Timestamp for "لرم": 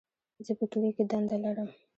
1.43-1.69